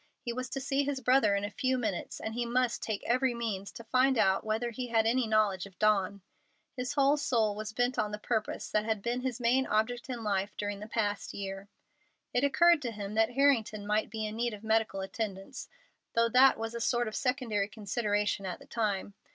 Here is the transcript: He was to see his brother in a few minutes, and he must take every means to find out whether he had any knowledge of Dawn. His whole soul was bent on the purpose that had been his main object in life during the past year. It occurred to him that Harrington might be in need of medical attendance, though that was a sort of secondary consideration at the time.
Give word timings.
He 0.19 0.33
was 0.33 0.49
to 0.49 0.59
see 0.59 0.83
his 0.83 0.99
brother 0.99 1.35
in 1.35 1.43
a 1.45 1.51
few 1.51 1.77
minutes, 1.77 2.19
and 2.19 2.33
he 2.33 2.43
must 2.43 2.81
take 2.81 3.03
every 3.03 3.35
means 3.35 3.71
to 3.73 3.83
find 3.83 4.17
out 4.17 4.43
whether 4.43 4.71
he 4.71 4.87
had 4.87 5.05
any 5.05 5.27
knowledge 5.27 5.67
of 5.67 5.77
Dawn. 5.77 6.23
His 6.75 6.93
whole 6.93 7.17
soul 7.17 7.53
was 7.53 7.71
bent 7.71 7.99
on 7.99 8.09
the 8.11 8.17
purpose 8.17 8.67
that 8.71 8.83
had 8.83 9.03
been 9.03 9.21
his 9.21 9.39
main 9.39 9.67
object 9.67 10.09
in 10.09 10.23
life 10.23 10.57
during 10.57 10.79
the 10.79 10.87
past 10.87 11.35
year. 11.35 11.69
It 12.33 12.43
occurred 12.43 12.81
to 12.81 12.91
him 12.91 13.13
that 13.13 13.33
Harrington 13.33 13.85
might 13.85 14.09
be 14.09 14.25
in 14.25 14.35
need 14.37 14.55
of 14.55 14.63
medical 14.63 15.01
attendance, 15.01 15.69
though 16.15 16.29
that 16.29 16.57
was 16.57 16.73
a 16.73 16.81
sort 16.81 17.07
of 17.07 17.15
secondary 17.15 17.67
consideration 17.67 18.43
at 18.47 18.57
the 18.57 18.65
time. 18.65 19.13